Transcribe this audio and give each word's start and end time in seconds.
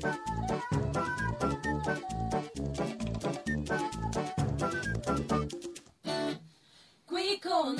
Qui 0.00 0.08
con 7.42 7.76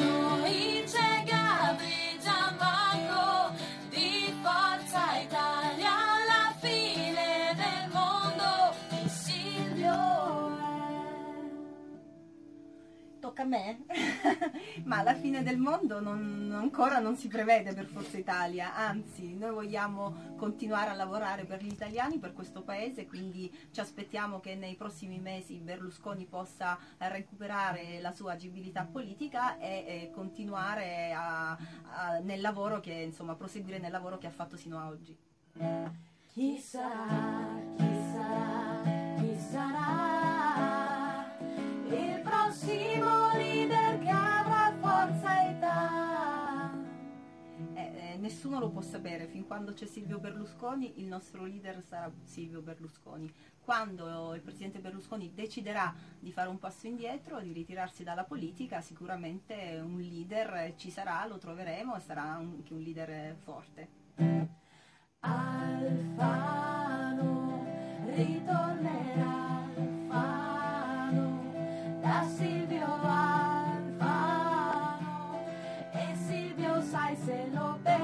Tocca 13.40 13.42
a 13.42 13.44
me? 13.44 13.84
Ma 14.84 15.02
la 15.02 15.14
fine 15.14 15.42
del 15.42 15.56
mondo 15.56 16.00
non- 16.00 16.52
ancora 16.54 16.98
non 16.98 17.16
si 17.16 17.28
prevede 17.28 17.72
per 17.72 17.86
Forza 17.86 18.18
Italia, 18.18 18.74
anzi 18.74 19.34
noi 19.34 19.50
vogliamo 19.52 20.34
continuare 20.36 20.90
a 20.90 20.94
lavorare 20.94 21.44
per 21.44 21.62
gli 21.62 21.70
italiani, 21.72 22.18
per 22.18 22.34
questo 22.34 22.60
paese, 22.62 23.06
quindi 23.06 23.50
ci 23.70 23.80
aspettiamo 23.80 24.40
che 24.40 24.54
nei 24.56 24.74
prossimi 24.74 25.18
mesi 25.18 25.56
Berlusconi 25.56 26.26
possa 26.26 26.78
recuperare 26.98 27.98
la 28.00 28.12
sua 28.12 28.32
agibilità 28.32 28.84
politica 28.84 29.58
e, 29.58 29.84
e 29.86 30.10
continuare 30.12 31.12
a- 31.12 31.52
a- 31.52 32.18
nel 32.22 32.40
lavoro 32.42 32.80
che, 32.80 32.92
insomma, 32.92 33.34
proseguire 33.36 33.78
nel 33.78 33.90
lavoro 33.92 34.18
che 34.18 34.26
ha 34.26 34.30
fatto 34.30 34.56
sino 34.56 34.78
a 34.78 34.88
oggi. 34.88 35.16
Chi 36.32 36.58
sarà, 36.58 37.58
chi 37.76 37.88
sarà, 38.12 39.16
chi 39.18 39.36
sarà 39.38 40.09
nessuno 48.30 48.60
lo 48.60 48.70
può 48.70 48.80
sapere, 48.80 49.26
fin 49.26 49.44
quando 49.44 49.72
c'è 49.72 49.86
Silvio 49.86 50.20
Berlusconi 50.20 51.00
il 51.00 51.06
nostro 51.06 51.44
leader 51.44 51.82
sarà 51.82 52.08
Silvio 52.22 52.62
Berlusconi. 52.62 53.28
Quando 53.60 54.34
il 54.34 54.40
presidente 54.40 54.78
Berlusconi 54.78 55.34
deciderà 55.34 55.92
di 56.16 56.30
fare 56.30 56.48
un 56.48 56.60
passo 56.60 56.86
indietro, 56.86 57.40
di 57.40 57.50
ritirarsi 57.52 58.04
dalla 58.04 58.22
politica, 58.22 58.80
sicuramente 58.80 59.80
un 59.82 59.98
leader 59.98 60.74
ci 60.76 60.90
sarà, 60.90 61.26
lo 61.26 61.38
troveremo 61.38 61.96
e 61.96 62.00
sarà 62.00 62.22
anche 62.22 62.72
un 62.72 62.80
leader 62.80 63.34
forte. 63.34 63.88
Alfano 65.18 66.46
ritornerà 68.14 69.18
Silvio 72.36 72.86
Alfano 73.02 74.38
e 75.92 76.14
Silvio 76.14 76.80
sai 76.80 77.16
se 77.16 77.48
lo 77.52 77.78
perdonerà 77.82 77.99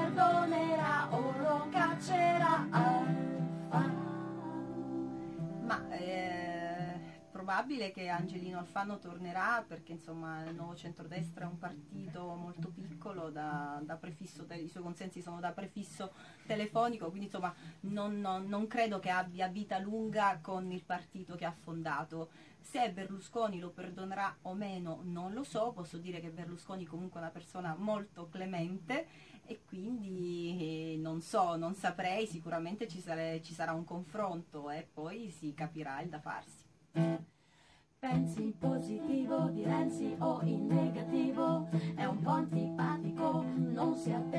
probabile 7.57 7.89
che 7.91 8.07
Angelino 8.07 8.59
Alfano 8.59 8.99
tornerà 8.99 9.65
perché 9.67 9.91
insomma 9.93 10.43
il 10.43 10.53
nuovo 10.53 10.75
centrodestra 10.75 11.45
è 11.45 11.47
un 11.47 11.57
partito 11.57 12.35
molto 12.35 12.69
piccolo, 12.69 13.31
da, 13.31 13.81
da 13.83 13.95
prefisso, 13.95 14.45
i 14.51 14.67
suoi 14.67 14.83
consensi 14.83 15.23
sono 15.23 15.39
da 15.39 15.51
prefisso 15.53 16.13
telefonico, 16.45 17.07
quindi 17.07 17.25
insomma 17.25 17.51
non, 17.81 18.19
non- 18.19 18.45
non 18.47 18.67
credo 18.67 18.99
che 18.99 19.09
abbia 19.09 19.47
vita 19.47 19.79
lunga 19.79 20.37
con 20.39 20.71
il 20.71 20.83
partito 20.83 21.33
che 21.33 21.45
ha 21.45 21.51
fondato. 21.51 22.29
Se 22.61 22.91
Berlusconi 22.91 23.57
lo 23.59 23.71
perdonerà 23.71 24.37
o 24.43 24.53
meno 24.53 24.99
non 25.05 25.33
lo 25.33 25.43
so, 25.43 25.71
posso 25.71 25.97
dire 25.97 26.19
che 26.19 26.29
Berlusconi 26.29 26.85
comunque 26.85 27.19
è 27.19 27.23
una 27.23 27.31
persona 27.31 27.75
molto 27.75 28.29
clemente 28.29 29.07
e 29.47 29.61
quindi 29.65 30.93
eh, 30.93 30.97
non 30.97 31.21
so, 31.21 31.55
non 31.55 31.73
saprei, 31.73 32.27
sicuramente 32.27 32.87
ci, 32.87 32.99
sare- 33.01 33.41
ci 33.41 33.55
sarà 33.55 33.73
un 33.73 33.83
confronto 33.83 34.69
e 34.69 34.87
poi 34.93 35.31
si 35.31 35.55
capirà 35.55 35.99
il 36.01 36.09
da 36.09 36.19
farsi. 36.19 36.65
Pensi 37.99 38.43
in 38.43 38.57
positivo 38.59 39.49
di 39.49 39.63
Renzi 39.63 40.15
o 40.19 40.39
in 40.43 40.67
negativo? 40.67 41.67
È 41.95 42.05
un 42.05 42.21
po' 42.21 42.29
antipatico, 42.29 43.43
non 43.55 43.95
si 43.95 44.11
atteggia 44.11 44.36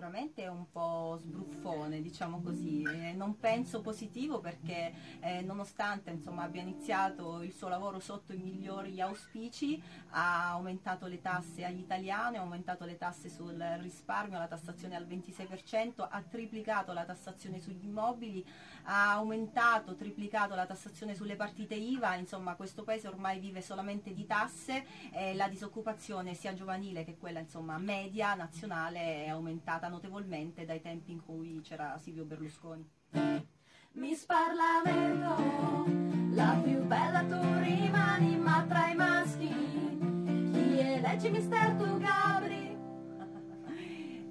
Sicuramente 0.00 0.44
è 0.44 0.48
un 0.48 0.70
po' 0.70 1.18
sbruffone, 1.20 2.00
diciamo 2.00 2.40
così. 2.40 2.82
Eh, 2.84 3.12
non 3.12 3.38
penso 3.38 3.82
positivo 3.82 4.40
perché 4.40 4.94
eh, 5.20 5.42
nonostante 5.42 6.08
insomma, 6.08 6.44
abbia 6.44 6.62
iniziato 6.62 7.42
il 7.42 7.52
suo 7.52 7.68
lavoro 7.68 8.00
sotto 8.00 8.32
i 8.32 8.38
migliori 8.38 8.98
auspici, 8.98 9.78
ha 10.12 10.52
aumentato 10.52 11.06
le 11.06 11.20
tasse 11.20 11.66
agli 11.66 11.80
italiani, 11.80 12.38
ha 12.38 12.40
aumentato 12.40 12.86
le 12.86 12.96
tasse 12.96 13.28
sul 13.28 13.62
risparmio, 13.78 14.38
la 14.38 14.46
tassazione 14.46 14.96
al 14.96 15.06
26%, 15.06 16.06
ha 16.08 16.22
triplicato 16.22 16.94
la 16.94 17.04
tassazione 17.04 17.60
sugli 17.60 17.84
immobili, 17.84 18.42
ha 18.84 19.12
aumentato, 19.12 19.96
triplicato 19.96 20.54
la 20.54 20.64
tassazione 20.64 21.14
sulle 21.14 21.36
partite 21.36 21.74
IVA, 21.74 22.14
insomma 22.14 22.54
questo 22.54 22.84
paese 22.84 23.06
ormai 23.06 23.38
vive 23.38 23.60
solamente 23.60 24.14
di 24.14 24.24
tasse 24.24 24.86
e 25.12 25.34
la 25.34 25.46
disoccupazione 25.46 26.32
sia 26.32 26.54
giovanile 26.54 27.04
che 27.04 27.18
quella 27.18 27.40
insomma, 27.40 27.76
media 27.76 28.34
nazionale 28.34 29.26
è 29.26 29.28
aumentata 29.28 29.88
notevolmente 29.90 30.64
dai 30.64 30.80
tempi 30.80 31.12
in 31.12 31.22
cui 31.22 31.60
c'era 31.62 31.98
Silvio 31.98 32.24
Berlusconi. 32.24 32.88
Miss 33.92 34.24
Parlamento, 34.24 35.84
la 36.32 36.58
più 36.62 36.80
bella 36.84 37.24
tu 37.24 37.40
rimani, 37.58 38.36
ma 38.36 38.64
tra 38.68 38.88
i 38.88 38.94
maschi, 38.94 39.48
chi 40.52 40.78
eleggi 40.78 41.28
Mister 41.30 41.74
tu 41.74 41.98
Gabri? 41.98 42.78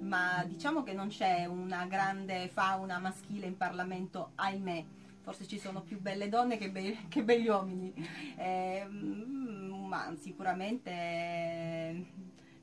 Ma 0.00 0.42
diciamo 0.46 0.82
che 0.82 0.94
non 0.94 1.08
c'è 1.08 1.44
una 1.44 1.84
grande 1.84 2.48
fauna 2.48 2.98
maschile 2.98 3.46
in 3.46 3.56
Parlamento, 3.56 4.32
ahimè. 4.36 4.84
Forse 5.20 5.46
ci 5.46 5.58
sono 5.58 5.82
più 5.82 6.00
belle 6.00 6.30
donne 6.30 6.56
che, 6.56 6.70
be- 6.70 6.96
che 7.08 7.22
begli 7.22 7.46
uomini, 7.48 7.92
Eh, 8.36 8.86
ma 8.88 10.12
sicuramente 10.18 12.06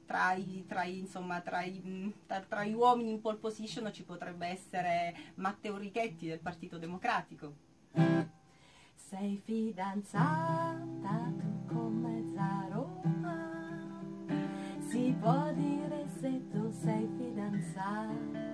tra 0.08 0.34
i, 0.34 0.64
tra 0.68 0.84
i- 0.86 1.00
insomma, 1.00 1.42
tra 1.42 1.62
i- 1.64 1.82
mm, 1.86 2.10
tra- 2.48 2.64
gli 2.64 2.74
uomini 2.74 3.12
in 3.12 3.20
pole 3.22 3.38
position 3.38 3.92
ci 3.94 4.04
potrebbe 4.04 4.48
essere 4.48 5.14
Matteo 5.36 5.78
Richetti 5.78 6.28
del 6.28 6.40
Partito 6.40 6.78
Democratico. 6.80 7.54
Sei 8.96 9.38
fidanzata 9.44 11.32
tu 11.38 11.66
con 11.66 11.94
mezza 12.00 12.68
Roma? 12.72 14.00
Si 14.80 15.16
può 15.20 15.52
dire 15.54 16.08
se 16.20 16.48
tu 16.50 16.72
sei 16.72 17.08
fidanzata? 17.18 18.46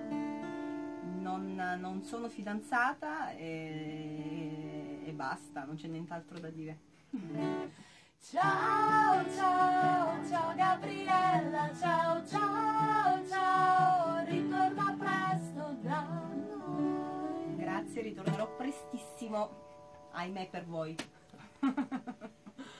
Non, 1.20 1.54
non 1.80 2.02
sono 2.02 2.28
fidanzata 2.28 3.30
e, 3.32 5.02
e 5.04 5.12
basta, 5.12 5.64
non 5.64 5.76
c'è 5.76 5.86
nient'altro 5.88 6.38
da 6.38 6.50
dire. 6.50 6.78
Ciao, 8.20 8.42
ritornerò 18.04 18.54
prestissimo, 18.54 20.10
ahimè 20.12 20.48
per 20.50 20.64
voi. 20.66 20.94